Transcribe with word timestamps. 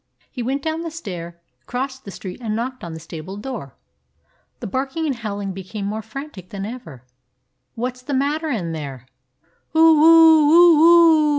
He 0.31 0.41
went 0.41 0.63
down 0.63 0.81
the 0.81 0.89
stair, 0.89 1.39
crossed 1.67 2.05
the 2.05 2.09
street, 2.09 2.39
and 2.41 2.55
knocked 2.55 2.83
at 2.83 2.91
the 2.91 2.99
stable 2.99 3.37
door. 3.37 3.75
The 4.59 4.65
barking 4.65 5.05
and 5.05 5.13
howling 5.17 5.53
became 5.53 5.85
more 5.85 6.01
frantic 6.01 6.49
than 6.49 6.65
ever. 6.65 7.05
"What 7.75 7.97
's 7.97 8.01
the 8.01 8.15
matter 8.15 8.49
in 8.49 8.71
there?" 8.71 9.05
"Oo 9.75 9.77
oo 9.77 10.49
oo 10.49 10.79
oo 10.79 11.21